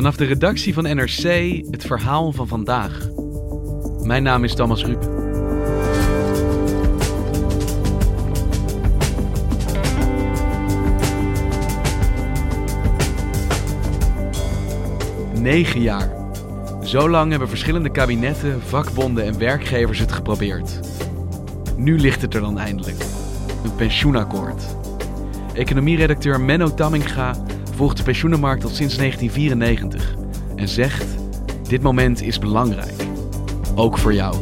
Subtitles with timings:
[0.00, 1.22] Vanaf de redactie van NRC
[1.70, 3.08] het verhaal van vandaag.
[4.02, 5.08] Mijn naam is Thomas Ruip.
[15.40, 16.10] Negen jaar.
[16.84, 20.80] Zo lang hebben verschillende kabinetten, vakbonden en werkgevers het geprobeerd.
[21.76, 23.04] Nu ligt het er dan eindelijk.
[23.64, 24.76] Een pensioenakkoord.
[25.54, 27.34] Economieredacteur Menno Tamminga
[27.80, 30.14] volgt de pensioenenmarkt al sinds 1994
[30.56, 31.06] en zegt:
[31.68, 33.06] Dit moment is belangrijk.
[33.74, 34.34] Ook voor jou.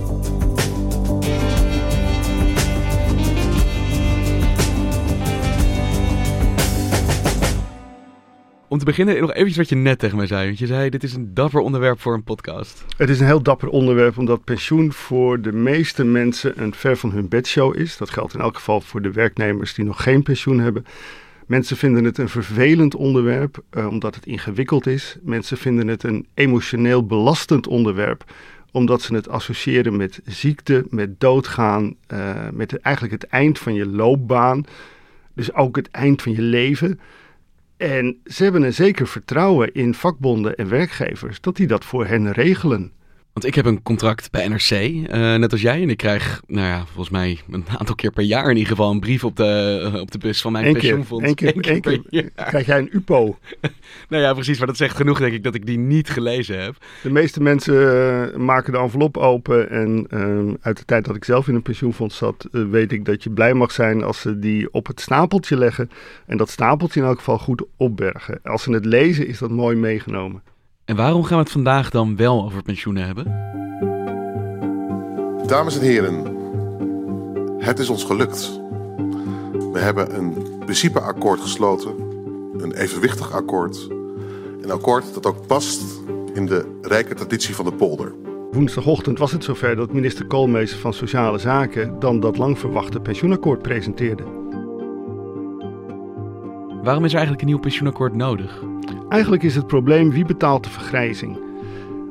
[8.69, 10.47] Om te beginnen, nog eventjes wat je net tegen mij zei.
[10.47, 12.85] Want je zei, dit is een dapper onderwerp voor een podcast.
[12.97, 17.11] Het is een heel dapper onderwerp, omdat pensioen voor de meeste mensen een ver van
[17.11, 17.97] hun bedshow is.
[17.97, 20.85] Dat geldt in elk geval voor de werknemers die nog geen pensioen hebben.
[21.49, 25.17] Mensen vinden het een vervelend onderwerp, eh, omdat het ingewikkeld is.
[25.23, 28.25] Mensen vinden het een emotioneel belastend onderwerp,
[28.71, 33.87] omdat ze het associëren met ziekte, met doodgaan, uh, met eigenlijk het eind van je
[33.87, 34.65] loopbaan.
[35.35, 37.01] Dus ook het eind van je leven.
[37.77, 42.33] En ze hebben een zeker vertrouwen in vakbonden en werkgevers dat die dat voor hen
[42.33, 42.93] regelen.
[43.39, 45.83] Want ik heb een contract bij NRC, uh, eh, net als jij.
[45.83, 48.91] En ik krijg, nou ja, volgens mij een aantal keer per jaar in ieder geval
[48.91, 51.29] een brief op de, uh, op de bus van mijn Eén pensioenfonds.
[51.29, 53.39] Eén keer, één keer, keer krijg jij een UPO.
[54.09, 54.59] nou ja, precies.
[54.59, 56.77] Maar dat zegt genoeg, denk ik, dat ik die niet gelezen heb.
[57.03, 59.71] De meeste mensen uh, maken de envelop open.
[59.71, 60.07] En
[60.61, 63.55] uit de tijd dat ik zelf in een pensioenfonds zat, weet ik dat je blij
[63.55, 65.91] mag zijn als ze die op het stapeltje leggen.
[66.27, 68.41] En dat stapeltje in elk geval goed opbergen.
[68.43, 70.43] Als ze het lezen, is dat mooi meegenomen.
[70.89, 73.25] En waarom gaan we het vandaag dan wel over pensioenen hebben?
[75.47, 76.25] Dames en heren,
[77.59, 78.61] het is ons gelukt.
[79.73, 81.95] We hebben een principeakkoord gesloten,
[82.59, 83.89] een evenwichtig akkoord.
[84.61, 85.83] Een akkoord dat ook past
[86.35, 88.15] in de rijke traditie van de polder.
[88.51, 93.63] Woensdagochtend was het zover dat minister Koolmees van Sociale Zaken dan dat lang verwachte pensioenakkoord
[93.63, 94.38] presenteerde.
[96.83, 98.63] Waarom is eigenlijk een nieuw pensioenakkoord nodig?
[99.09, 101.39] Eigenlijk is het probleem wie betaalt de vergrijzing.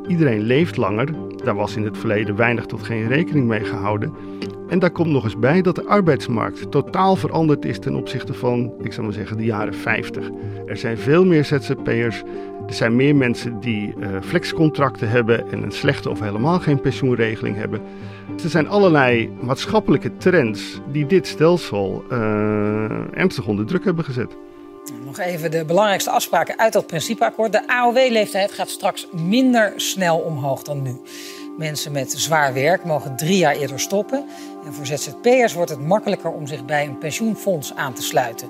[0.08, 1.08] Iedereen leeft langer,
[1.44, 4.14] daar was in het verleden weinig tot geen rekening mee gehouden.
[4.68, 8.74] En daar komt nog eens bij dat de arbeidsmarkt totaal veranderd is ten opzichte van,
[8.82, 10.30] ik zou maar zeggen, de jaren 50.
[10.66, 12.24] Er zijn veel meer ZZP'ers,
[12.68, 17.56] er zijn meer mensen die uh, flexcontracten hebben en een slechte of helemaal geen pensioenregeling
[17.56, 17.82] hebben.
[18.44, 22.18] Er zijn allerlei maatschappelijke trends die dit stelsel uh,
[23.14, 24.38] ernstig onder druk hebben gezet.
[25.06, 27.52] Nog even de belangrijkste afspraken uit dat principeakkoord.
[27.52, 31.02] De AOW-leeftijd gaat straks minder snel omhoog dan nu.
[31.58, 34.26] Mensen met zwaar werk mogen drie jaar eerder stoppen.
[34.66, 38.50] En voor ZZP'ers wordt het makkelijker om zich bij een pensioenfonds aan te sluiten.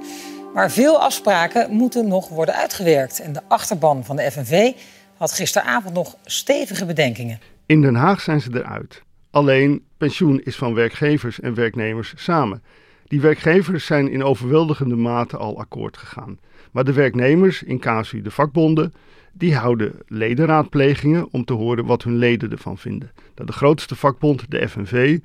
[0.53, 3.19] Maar veel afspraken moeten nog worden uitgewerkt.
[3.19, 4.71] En de achterban van de FNV
[5.17, 7.39] had gisteravond nog stevige bedenkingen.
[7.65, 9.03] In Den Haag zijn ze eruit.
[9.31, 12.63] Alleen pensioen is van werkgevers en werknemers samen.
[13.07, 16.39] Die werkgevers zijn in overweldigende mate al akkoord gegaan.
[16.71, 18.93] Maar de werknemers, in casu de vakbonden,
[19.33, 23.11] die houden ledenraadplegingen om te horen wat hun leden ervan vinden.
[23.33, 25.19] De grootste vakbond, de FNV,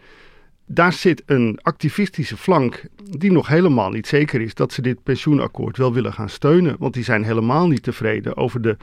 [0.67, 2.85] daar zit een activistische flank
[3.19, 6.77] die nog helemaal niet zeker is dat ze dit pensioenakkoord wel willen gaan steunen.
[6.79, 8.77] Want die zijn helemaal niet tevreden over de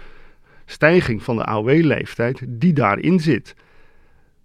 [0.66, 3.56] stijging van de AOW-leeftijd die daarin zit.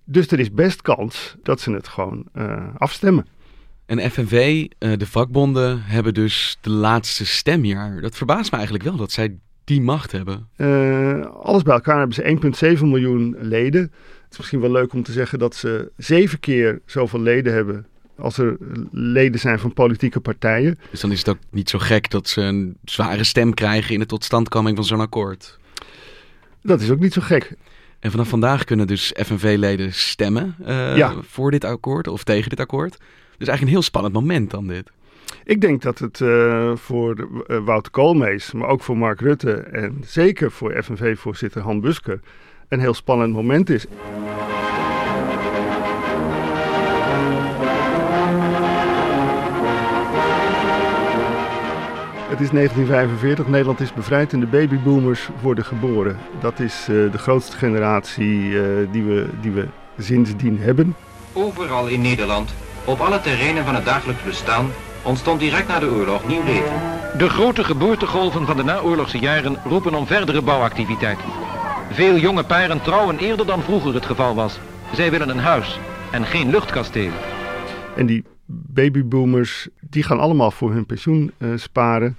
[0.04, 3.26] Dus er is best kans dat ze het gewoon uh, afstemmen.
[3.86, 7.98] En FNV, uh, de vakbonden, hebben dus de laatste stem hier.
[8.00, 10.48] Dat verbaast me eigenlijk wel dat zij die macht hebben.
[10.56, 13.82] Uh, alles bij elkaar hebben ze 1,7 miljoen leden.
[13.82, 17.86] Het is misschien wel leuk om te zeggen dat ze zeven keer zoveel leden hebben
[18.18, 18.56] als er
[18.90, 20.78] leden zijn van politieke partijen.
[20.90, 24.00] Dus dan is het ook niet zo gek dat ze een zware stem krijgen in
[24.00, 25.58] de totstandkoming van zo'n akkoord.
[26.62, 27.52] Dat is ook niet zo gek.
[28.00, 31.14] En vanaf vandaag kunnen dus FNV-leden stemmen uh, ja.
[31.22, 32.96] voor dit akkoord of tegen dit akkoord.
[33.44, 34.90] Dus eigenlijk een heel spannend moment dan dit.
[35.44, 40.02] Ik denk dat het uh, voor uh, Wouter Koolmees, maar ook voor Mark Rutte en
[40.06, 42.20] zeker voor FNV-voorzitter Han Busker
[42.68, 43.86] een heel spannend moment is.
[52.28, 56.18] Het is 1945, Nederland is bevrijd en de babyboomers worden geboren.
[56.40, 58.62] Dat is uh, de grootste generatie uh,
[58.92, 59.66] die, we, die we
[59.98, 60.94] sindsdien hebben.
[61.32, 64.70] Overal in Nederland, op alle terreinen van het dagelijks bestaan,
[65.02, 66.72] ontstond direct na de oorlog nieuw leven.
[67.18, 71.18] De grote geboortegolven van de naoorlogse jaren roepen om verdere bouwactiviteit.
[71.90, 74.58] Veel jonge paren trouwen eerder dan vroeger het geval was.
[74.92, 75.78] Zij willen een huis
[76.10, 77.12] en geen luchtkasteel.
[77.96, 82.16] En die babyboomers, die gaan allemaal voor hun pensioen uh, sparen.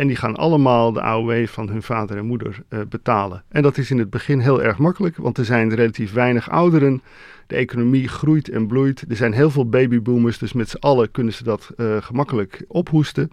[0.00, 3.44] En die gaan allemaal de AOW van hun vader en moeder uh, betalen.
[3.48, 7.02] En dat is in het begin heel erg makkelijk, want er zijn relatief weinig ouderen.
[7.46, 9.04] De economie groeit en bloeit.
[9.08, 13.30] Er zijn heel veel babyboomers, dus met z'n allen kunnen ze dat uh, gemakkelijk ophoesten.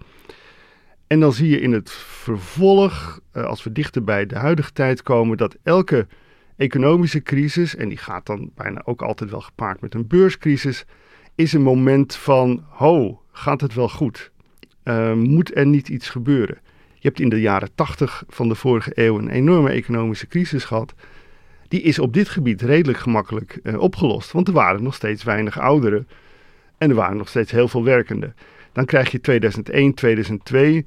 [1.08, 5.38] En dan zie je in het vervolg, als we dichter bij de huidige tijd komen,
[5.38, 6.08] dat elke
[6.56, 10.86] economische crisis, en die gaat dan bijna ook altijd wel gepaard met een beurscrisis,
[11.36, 14.32] is een moment van, ho, gaat het wel goed?
[14.88, 16.58] Uh, moet er niet iets gebeuren?
[16.94, 20.94] Je hebt in de jaren 80 van de vorige eeuw een enorme economische crisis gehad.
[21.68, 25.60] Die is op dit gebied redelijk gemakkelijk uh, opgelost, want er waren nog steeds weinig
[25.60, 26.08] ouderen
[26.78, 28.36] en er waren nog steeds heel veel werkenden.
[28.72, 30.86] Dan krijg je 2001, 2002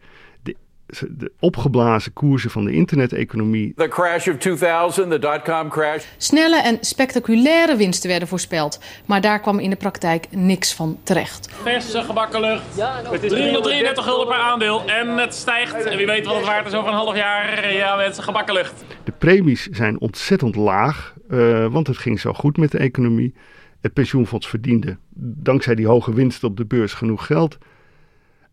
[1.10, 3.72] de opgeblazen koersen van de interneteconomie.
[3.76, 6.04] The crash of 2000, the dot-com crash.
[6.16, 11.48] Snelle en spectaculaire winsten werden voorspeld, maar daar kwam in de praktijk niks van terecht.
[11.62, 12.62] Verse gebakken lucht.
[13.10, 15.84] Het is 333 gulden per aandeel en het stijgt.
[15.84, 17.72] En wie weet wat het waard is over een half jaar.
[17.72, 18.84] Ja, mensen, gebakken lucht.
[19.04, 23.34] De premies zijn ontzettend laag, uh, want het ging zo goed met de economie.
[23.80, 27.58] Het pensioenfonds verdiende dankzij die hoge winsten op de beurs genoeg geld.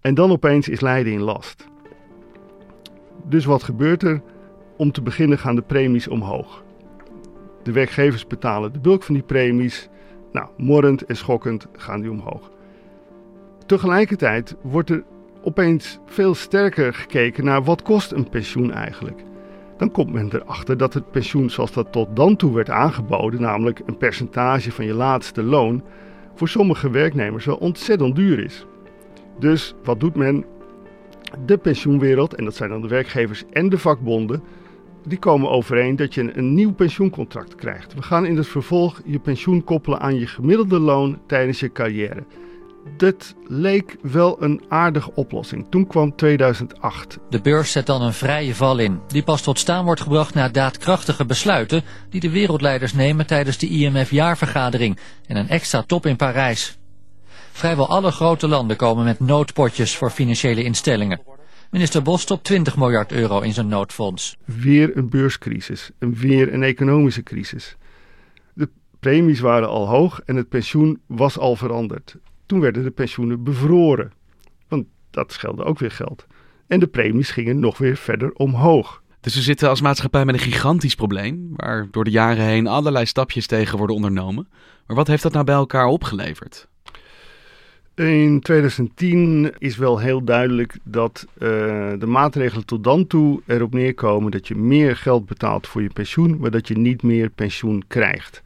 [0.01, 1.67] En dan opeens is Leiden in last.
[3.29, 4.21] Dus wat gebeurt er?
[4.77, 6.63] Om te beginnen gaan de premies omhoog.
[7.63, 9.89] De werkgevers betalen de bulk van die premies.
[10.31, 12.51] Nou, morrend en schokkend gaan die omhoog.
[13.65, 15.03] Tegelijkertijd wordt er
[15.41, 19.23] opeens veel sterker gekeken naar wat kost een pensioen eigenlijk.
[19.77, 23.81] Dan komt men erachter dat het pensioen zoals dat tot dan toe werd aangeboden, namelijk
[23.85, 25.83] een percentage van je laatste loon,
[26.35, 28.65] voor sommige werknemers wel ontzettend duur is.
[29.39, 30.45] Dus wat doet men?
[31.45, 34.43] De pensioenwereld, en dat zijn dan de werkgevers en de vakbonden,
[35.07, 37.93] die komen overeen dat je een, nieuw pensioencontract krijgt.
[37.93, 42.23] We gaan in het vervolg je pensioen koppelen aan je gemiddelde loon tijdens je carrière.
[42.97, 45.65] Dat leek wel een aardige oplossing.
[45.69, 47.17] Toen kwam 2008.
[47.29, 50.49] De beurs zet dan een vrije val in, die pas tot staan wordt gebracht na
[50.49, 56.77] daadkrachtige besluiten die de wereldleiders nemen tijdens de IMF-jaarvergadering en een extra top in Parijs.
[57.57, 61.21] Vrijwel alle grote landen komen met noodpotjes voor financiële instellingen.
[61.71, 64.37] Minister Bos stopt 20 miljard euro in zijn noodfonds.
[64.45, 67.77] Weer een beurscrisis en weer een economische crisis.
[68.53, 68.69] De
[68.99, 72.15] premies waren al hoog en het pensioen was al veranderd.
[72.45, 74.11] Toen werden de pensioenen bevroren,
[74.67, 76.25] want dat schelde ook weer geld.
[76.67, 79.01] En de premies gingen nog weer verder omhoog.
[79.19, 83.05] Dus we zitten als maatschappij met een gigantisch probleem, waar door de jaren heen allerlei
[83.05, 84.47] stapjes tegen worden ondernomen.
[84.87, 86.67] Maar wat heeft dat nou bij elkaar opgeleverd?
[87.97, 91.39] In 2010 is wel heel duidelijk dat uh,
[91.99, 96.37] de maatregelen tot dan toe erop neerkomen dat je meer geld betaalt voor je pensioen,
[96.39, 98.41] maar dat je niet meer pensioen krijgt.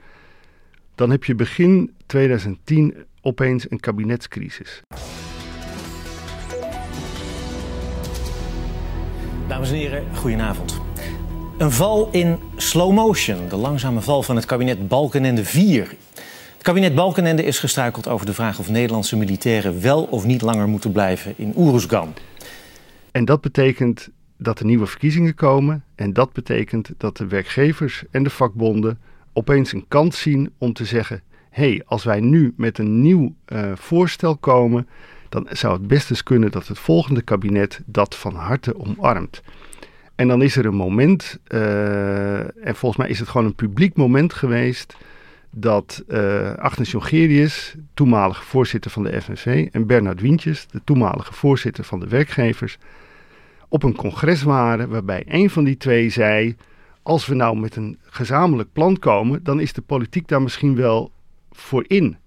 [0.96, 4.82] Dan heb je begin 2010 opeens een kabinetscrisis.
[9.48, 10.82] Dames en heren, goedenavond.
[11.58, 15.96] Een val in slow motion, de langzame val van het kabinet Balkenende 4
[16.62, 20.68] het kabinet Balkenende is gestruikeld over de vraag of Nederlandse militairen wel of niet langer
[20.68, 22.14] moeten blijven in Oeruzgan.
[23.12, 25.84] En dat betekent dat er nieuwe verkiezingen komen.
[25.96, 29.00] En dat betekent dat de werkgevers en de vakbonden
[29.34, 33.36] opeens een kans zien om te zeggen: hé, hey, als wij nu met een nieuw
[33.48, 34.88] uh, voorstel komen,
[35.30, 39.42] dan zou het best eens kunnen dat het volgende kabinet dat van harte omarmt.
[40.16, 43.96] En dan is er een moment, uh, en volgens mij is het gewoon een publiek
[43.96, 44.96] moment geweest
[45.52, 51.84] dat uh, Agnes Jongerius, toenmalige voorzitter van de FNV, en Bernard Wientjes, de toenmalige voorzitter
[51.84, 52.78] van de werkgevers,
[53.68, 56.56] op een congres waren waarbij een van die twee zei:
[57.04, 61.12] Als we nou met een gezamenlijk plan komen, dan is de politiek daar misschien wel
[61.52, 62.18] voor in.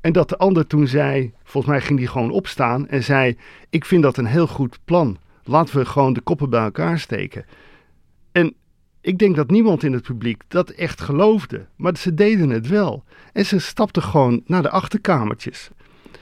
[0.00, 3.36] En dat de ander toen zei, volgens mij ging die gewoon opstaan en zei:
[3.70, 5.18] Ik vind dat een heel goed plan.
[5.44, 7.44] Laten we gewoon de koppen bij elkaar steken.
[9.06, 13.04] Ik denk dat niemand in het publiek dat echt geloofde, maar ze deden het wel.
[13.32, 15.70] En ze stapten gewoon naar de achterkamertjes.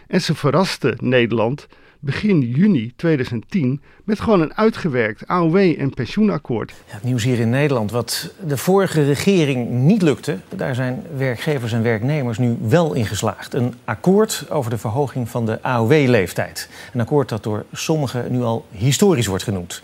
[0.07, 1.67] En ze verrasten Nederland
[2.00, 6.71] begin juni 2010 met gewoon een uitgewerkt AOW- en pensioenakkoord.
[6.87, 7.91] Ja, het nieuws hier in Nederland.
[7.91, 13.55] Wat de vorige regering niet lukte, daar zijn werkgevers en werknemers nu wel in geslaagd.
[13.55, 16.69] Een akkoord over de verhoging van de AOW-leeftijd.
[16.93, 19.83] Een akkoord dat door sommigen nu al historisch wordt genoemd.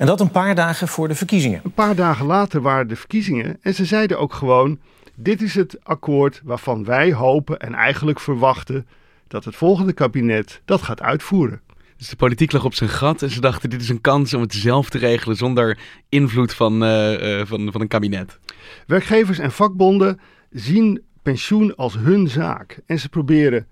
[0.00, 1.60] En dat een paar dagen voor de verkiezingen.
[1.64, 4.78] Een paar dagen later waren de verkiezingen en ze zeiden ook gewoon:
[5.14, 8.86] dit is het akkoord waarvan wij hopen en eigenlijk verwachten
[9.28, 11.60] dat het volgende kabinet dat gaat uitvoeren.
[11.96, 14.40] Dus de politiek lag op zijn gat en ze dachten: dit is een kans om
[14.40, 15.78] het zelf te regelen zonder
[16.08, 18.38] invloed van, uh, uh, van, van een kabinet.
[18.86, 23.66] Werkgevers en vakbonden zien pensioen als hun zaak en ze proberen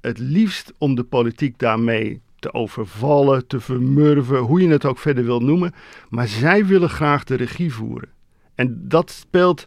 [0.00, 5.24] het liefst om de politiek daarmee te overvallen, te vermurven, hoe je het ook verder
[5.24, 5.74] wil noemen.
[6.08, 8.08] Maar zij willen graag de regie voeren.
[8.54, 9.66] En dat speelt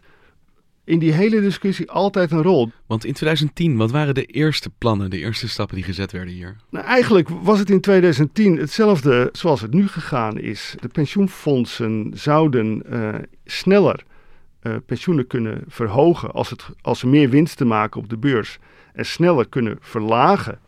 [0.84, 2.70] in die hele discussie altijd een rol.
[2.86, 6.56] Want in 2010, wat waren de eerste plannen, de eerste stappen die gezet werden hier?
[6.70, 10.74] Nou, eigenlijk was het in 2010 hetzelfde zoals het nu gegaan is.
[10.80, 13.14] De pensioenfondsen zouden uh,
[13.44, 14.04] sneller
[14.62, 18.58] uh, pensioenen kunnen verhogen als, het, als ze meer winsten maken op de beurs.
[18.92, 20.58] En sneller kunnen verlagen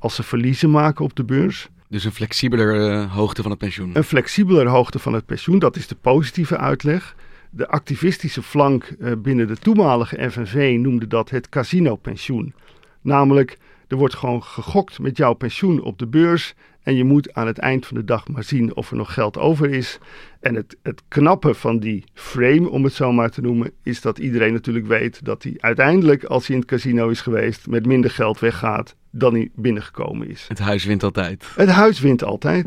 [0.00, 1.68] als ze verliezen maken op de beurs.
[1.88, 3.90] Dus een flexibeler uh, hoogte van het pensioen?
[3.94, 7.16] Een flexibeler hoogte van het pensioen, dat is de positieve uitleg.
[7.50, 12.54] De activistische flank uh, binnen de toenmalige FNV noemde dat het casino-pensioen.
[13.00, 16.54] Namelijk, er wordt gewoon gegokt met jouw pensioen op de beurs.
[16.82, 19.38] En je moet aan het eind van de dag maar zien of er nog geld
[19.38, 19.98] over is.
[20.40, 24.18] En het, het knappe van die frame, om het zo maar te noemen, is dat
[24.18, 28.10] iedereen natuurlijk weet dat hij uiteindelijk, als hij in het casino is geweest, met minder
[28.10, 30.44] geld weggaat dan hij binnengekomen is.
[30.48, 31.46] Het huis wint altijd.
[31.56, 32.66] Het huis wint altijd.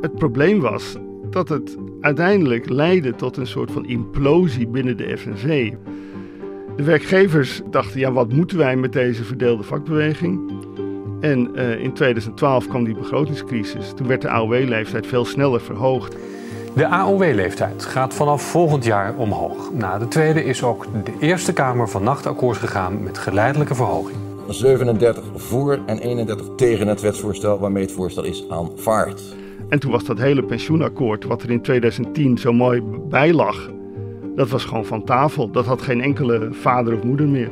[0.00, 0.96] Het probleem was
[1.30, 5.72] dat het uiteindelijk leidde tot een soort van implosie binnen de FNV.
[6.76, 10.52] De werkgevers dachten, ja, wat moeten wij met deze verdeelde vakbeweging?
[11.20, 13.92] En uh, in 2012 kwam die begrotingscrisis.
[13.94, 16.16] Toen werd de AOW-leeftijd veel sneller verhoogd.
[16.76, 19.72] De AOW-leeftijd gaat vanaf volgend jaar omhoog.
[19.72, 24.16] Na de tweede is ook de Eerste Kamer van Nacht akkoord gegaan met geleidelijke verhoging.
[24.48, 29.22] 37 voor en 31 tegen het wetsvoorstel waarmee het voorstel is aanvaard.
[29.68, 33.70] En toen was dat hele pensioenakkoord, wat er in 2010 zo mooi bij lag,
[34.34, 35.50] dat was gewoon van tafel.
[35.50, 37.50] Dat had geen enkele vader of moeder meer.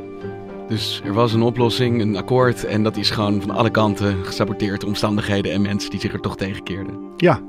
[0.67, 4.83] Dus er was een oplossing, een akkoord, en dat is gewoon van alle kanten gesaboteerd.
[4.83, 6.99] Omstandigheden en mensen die zich er toch tegen keerden.
[7.17, 7.39] Ja.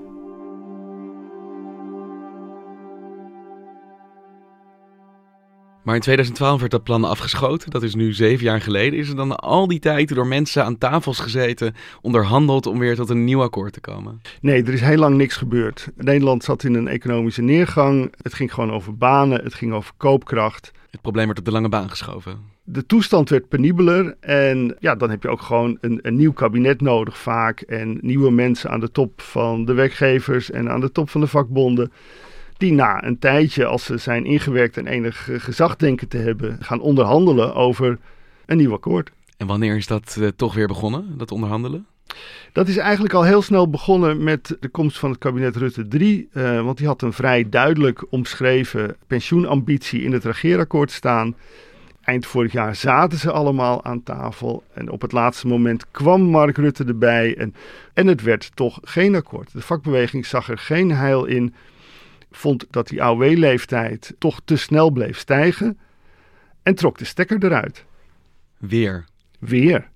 [5.87, 7.71] Maar in 2012 werd dat plan afgeschoten.
[7.71, 8.99] Dat is nu zeven jaar geleden.
[8.99, 13.11] Is er dan al die tijd door mensen aan tafels gezeten, onderhandeld om weer tot
[13.11, 14.21] een nieuw akkoord te komen?
[14.41, 15.89] Nee, er is heel lang niks gebeurd.
[15.97, 18.15] Nederland zat in een economische neergang.
[18.23, 20.73] Het ging gewoon over banen, het ging over koopkracht.
[20.91, 22.39] Het probleem werd op de lange baan geschoven.
[22.65, 26.81] De toestand werd penibeler en ja, dan heb je ook gewoon een, een nieuw kabinet
[26.81, 27.61] nodig vaak.
[27.61, 31.27] En nieuwe mensen aan de top van de werkgevers en aan de top van de
[31.27, 31.93] vakbonden
[32.57, 36.81] die na een tijdje, als ze zijn ingewerkt en enig gezag denken te hebben, gaan
[36.81, 37.99] onderhandelen over
[38.47, 39.11] een nieuw akkoord.
[39.37, 41.87] En wanneer is dat uh, toch weer begonnen, dat onderhandelen?
[42.53, 46.29] Dat is eigenlijk al heel snel begonnen met de komst van het kabinet Rutte 3.
[46.33, 51.37] Uh, want die had een vrij duidelijk omschreven pensioenambitie in het regeerakkoord staan.
[52.03, 54.65] Eind vorig jaar zaten ze allemaal aan tafel.
[54.73, 57.37] En op het laatste moment kwam Mark Rutte erbij.
[57.37, 57.55] En,
[57.93, 59.53] en het werd toch geen akkoord.
[59.53, 61.55] De vakbeweging zag er geen heil in
[62.37, 65.79] vond dat die AOW-leeftijd toch te snel bleef stijgen
[66.63, 67.85] en trok de stekker eruit.
[68.59, 69.05] Weer.
[69.39, 69.89] Weer.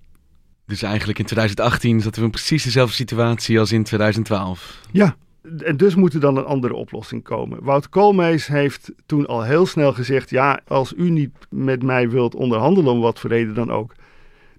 [0.65, 4.81] Dus eigenlijk in 2018 zaten we in precies dezelfde situatie als in 2012.
[4.91, 5.15] Ja,
[5.57, 7.63] en dus moet er dan een andere oplossing komen.
[7.63, 12.35] Wout Koolmees heeft toen al heel snel gezegd: ja, als u niet met mij wilt
[12.35, 13.93] onderhandelen, om wat voor reden dan ook,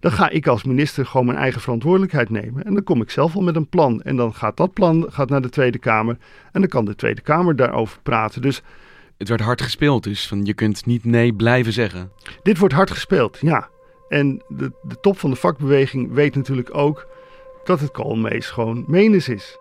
[0.03, 2.65] dan ga ik als minister gewoon mijn eigen verantwoordelijkheid nemen.
[2.65, 4.03] En dan kom ik zelf al met een plan.
[4.03, 6.17] En dan gaat dat plan gaat naar de Tweede Kamer.
[6.53, 8.43] En dan kan de Tweede Kamer daarover praten.
[8.43, 8.63] Dus
[9.19, 12.13] het werd hard gespeeld, dus van je kunt niet nee blijven zeggen.
[12.43, 13.69] Dit wordt hard gespeeld, ja.
[14.09, 17.07] En de, de top van de vakbeweging weet natuurlijk ook
[17.65, 19.59] dat het Koolmees gewoon menens is.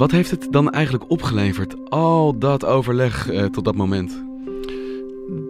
[0.00, 4.24] Wat heeft het dan eigenlijk opgeleverd, al dat overleg uh, tot dat moment?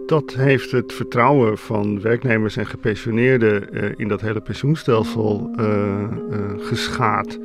[0.05, 6.07] Dat heeft het vertrouwen van werknemers en gepensioneerden uh, in dat hele pensioenstelsel uh,
[6.57, 7.39] geschaad.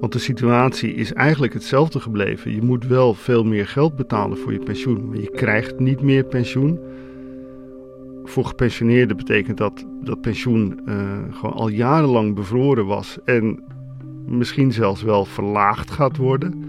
[0.00, 2.54] Want de situatie is eigenlijk hetzelfde gebleven.
[2.54, 6.24] Je moet wel veel meer geld betalen voor je pensioen, maar je krijgt niet meer
[6.24, 6.78] pensioen.
[8.24, 10.80] Voor gepensioneerden betekent dat dat pensioen
[11.30, 13.64] gewoon al jarenlang bevroren was en
[14.26, 16.64] misschien zelfs wel verlaagd gaat worden.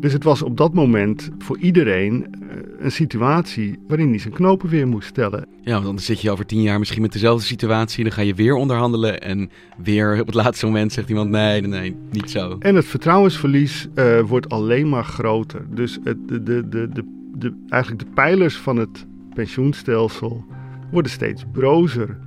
[0.00, 2.48] Dus het was op dat moment voor iedereen uh,
[2.78, 5.46] een situatie waarin hij zijn knopen weer moest stellen.
[5.62, 8.04] Ja, want dan zit je over tien jaar misschien met dezelfde situatie.
[8.04, 9.20] Dan ga je weer onderhandelen.
[9.20, 9.50] En
[9.82, 12.56] weer op het laatste moment zegt iemand: nee, nee, niet zo.
[12.58, 15.66] En het vertrouwensverlies uh, wordt alleen maar groter.
[15.70, 20.44] Dus het, de, de, de, de, de, eigenlijk de pijlers van het pensioenstelsel
[20.90, 22.18] worden steeds brozer.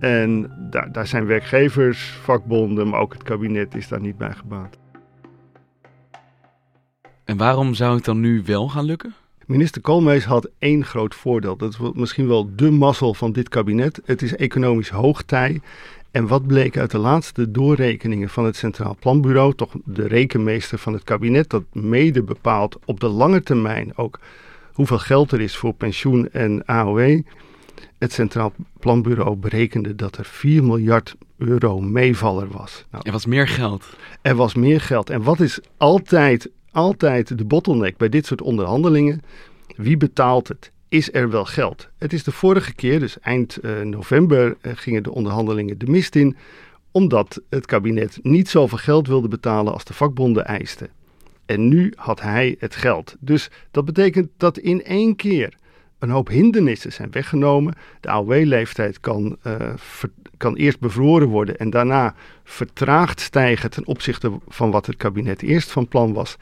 [0.00, 4.78] En daar, daar zijn werkgevers, vakbonden, maar ook het kabinet is daar niet bij gebaat.
[7.24, 9.14] En waarom zou het dan nu wel gaan lukken?
[9.46, 11.56] Minister Koolmees had één groot voordeel.
[11.56, 14.00] Dat is misschien wel de mazzel van dit kabinet.
[14.04, 15.60] Het is economisch hoogtij.
[16.10, 20.92] En wat bleek uit de laatste doorrekeningen van het Centraal Planbureau, toch de rekenmeester van
[20.92, 24.20] het kabinet, dat mede bepaalt op de lange termijn ook
[24.72, 27.20] hoeveel geld er is voor pensioen en AOW.
[27.98, 32.84] Het Centraal Planbureau berekende dat er 4 miljard euro meevaller was.
[32.90, 33.84] Nou, er was meer geld.
[34.22, 35.10] Er was meer geld.
[35.10, 39.20] En wat is altijd altijd de bottleneck bij dit soort onderhandelingen.
[39.76, 40.72] Wie betaalt het?
[40.88, 41.88] Is er wel geld?
[41.98, 46.16] Het is de vorige keer, dus eind uh, november, uh, gingen de onderhandelingen de mist
[46.16, 46.36] in,
[46.90, 50.88] omdat het kabinet niet zoveel geld wilde betalen als de vakbonden eisten.
[51.46, 53.16] En nu had hij het geld.
[53.20, 55.54] Dus dat betekent dat in één keer
[56.00, 57.74] een hoop hindernissen zijn weggenomen.
[58.00, 59.56] De AOW-leeftijd kan, uh,
[60.36, 62.14] kan eerst bevroren worden en daarna
[62.44, 66.36] vertraagd stijgen ten opzichte van wat het kabinet eerst van plan was.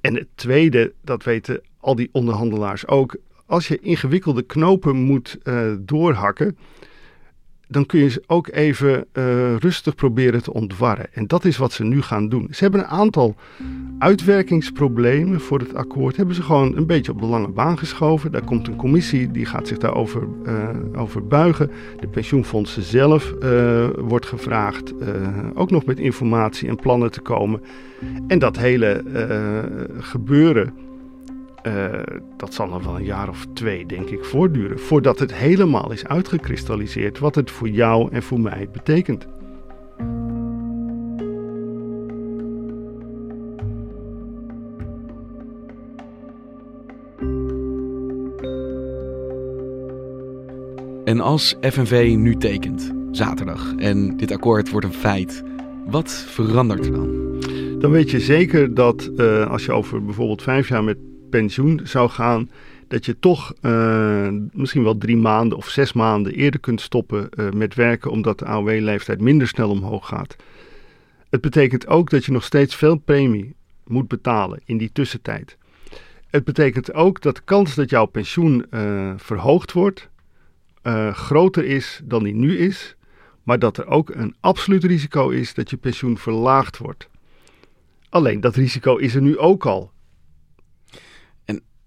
[0.00, 5.72] En het tweede, dat weten al die onderhandelaars ook, als je ingewikkelde knopen moet uh,
[5.78, 6.56] doorhakken,
[7.70, 11.06] dan kun je ze ook even uh, rustig proberen te ontwarren.
[11.12, 12.48] En dat is wat ze nu gaan doen.
[12.50, 13.34] Ze hebben een aantal
[13.98, 16.16] uitwerkingsproblemen voor het akkoord.
[16.16, 18.32] Hebben ze gewoon een beetje op de lange baan geschoven.
[18.32, 21.70] Daar komt een commissie die gaat zich daarover uh, over buigen.
[22.00, 24.92] De pensioenfondsen zelf uh, wordt gevraagd
[25.54, 27.60] ook nog met informatie en plannen te komen.
[28.26, 29.02] En dat hele
[29.98, 30.72] gebeuren
[31.62, 32.02] uh,
[32.36, 34.78] dat zal nog wel een jaar of twee, denk ik, voortduren.
[34.78, 39.26] Voordat het helemaal is uitgekristalliseerd wat het voor jou en voor mij betekent.
[51.04, 55.42] En als FNV nu tekent, zaterdag, en dit akkoord wordt een feit,
[55.86, 57.38] wat verandert er dan?
[57.78, 60.96] Dan weet je zeker dat uh, als je over bijvoorbeeld vijf jaar met
[61.30, 62.50] pensioen zou gaan,
[62.88, 67.50] dat je toch uh, misschien wel drie maanden of zes maanden eerder kunt stoppen uh,
[67.50, 70.36] met werken, omdat de AOW-leeftijd minder snel omhoog gaat.
[71.30, 73.54] Het betekent ook dat je nog steeds veel premie
[73.86, 75.56] moet betalen in die tussentijd.
[76.30, 80.08] Het betekent ook dat de kans dat jouw pensioen uh, verhoogd wordt
[81.12, 82.96] groter is dan die nu is,
[83.42, 87.08] maar dat er ook een absoluut risico is dat je pensioen verlaagd wordt.
[88.08, 89.92] Alleen dat risico is er nu ook al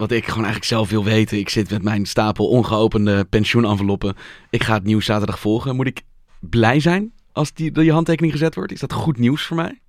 [0.03, 1.37] wat ik gewoon eigenlijk zelf wil weten.
[1.37, 4.15] Ik zit met mijn stapel ongeopende pensioenenveloppen.
[4.49, 5.75] Ik ga het nieuws zaterdag volgen.
[5.75, 6.01] Moet ik
[6.39, 8.71] blij zijn als die, die handtekening gezet wordt?
[8.71, 9.79] Is dat goed nieuws voor mij?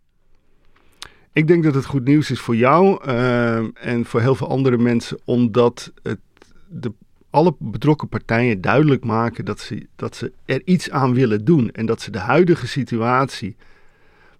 [1.33, 4.79] Ik denk dat het goed nieuws is voor jou uh, en voor heel veel andere
[4.79, 6.21] mensen, omdat het
[6.69, 6.93] de,
[7.31, 11.71] alle betrokken partijen duidelijk maken dat ze, dat ze er iets aan willen doen.
[11.71, 13.57] En dat ze de huidige situatie,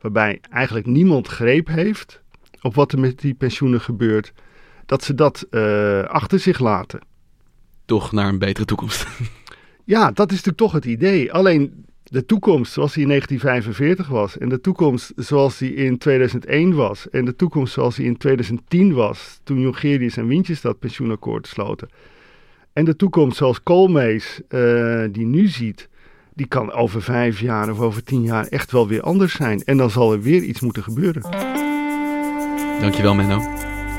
[0.01, 2.23] waarbij eigenlijk niemand greep heeft
[2.63, 4.33] op wat er met die pensioenen gebeurt,
[4.87, 7.01] dat ze dat uh, achter zich laten.
[7.85, 9.07] Toch naar een betere toekomst.
[9.85, 11.33] ja, dat is natuurlijk toch het idee.
[11.33, 16.75] Alleen de toekomst zoals die in 1945 was en de toekomst zoals die in 2001
[16.75, 21.47] was en de toekomst zoals die in 2010 was toen Jongerius en Wintjes dat pensioenakkoord
[21.47, 21.89] sloten.
[22.73, 25.89] En de toekomst zoals Koolmees uh, die nu ziet,
[26.35, 29.63] die kan over vijf jaar of over tien jaar echt wel weer anders zijn.
[29.63, 31.23] En dan zal er weer iets moeten gebeuren.
[32.81, 33.73] Dankjewel Menno.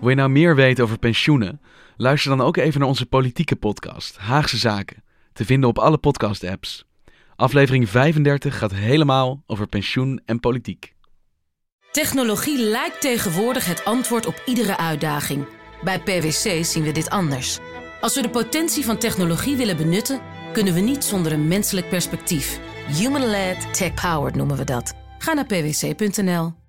[0.00, 1.60] Wil je nou meer weten over pensioenen?
[1.96, 6.84] Luister dan ook even naar onze politieke podcast, Haagse Zaken, te vinden op alle podcast-apps.
[7.36, 10.94] Aflevering 35 gaat helemaal over pensioen en politiek.
[11.90, 15.46] Technologie lijkt tegenwoordig het antwoord op iedere uitdaging.
[15.84, 17.58] Bij PwC zien we dit anders.
[18.00, 20.20] Als we de potentie van technologie willen benutten,
[20.52, 22.60] kunnen we niet zonder een menselijk perspectief.
[22.86, 24.94] Human-led, tech-powered noemen we dat.
[25.18, 26.59] Ga naar pwc.nl.